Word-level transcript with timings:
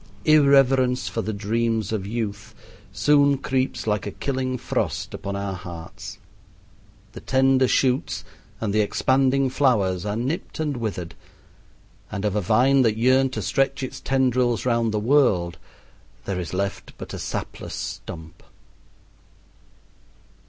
"Irreverence 0.25 1.07
for 1.07 1.21
the 1.21 1.31
dreams 1.31 1.91
of 1.91 2.07
youth" 2.07 2.55
soon 2.91 3.37
creeps 3.37 3.85
like 3.85 4.07
a 4.07 4.11
killing 4.11 4.57
frost 4.57 5.13
upon 5.13 5.35
our 5.35 5.53
hearts. 5.53 6.17
The 7.11 7.19
tender 7.21 7.67
shoots 7.67 8.25
and 8.59 8.73
the 8.73 8.79
expanding 8.81 9.51
flowers 9.51 10.03
are 10.03 10.15
nipped 10.15 10.59
and 10.59 10.77
withered, 10.77 11.13
and 12.11 12.25
of 12.25 12.35
a 12.35 12.41
vine 12.41 12.81
that 12.81 12.97
yearned 12.97 13.33
to 13.33 13.43
stretch 13.43 13.83
its 13.83 13.99
tendrils 13.99 14.65
round 14.65 14.91
the 14.91 14.99
world 14.99 15.59
there 16.25 16.39
is 16.39 16.51
left 16.51 16.93
but 16.97 17.13
a 17.13 17.19
sapless 17.19 17.75
stump. 17.75 18.41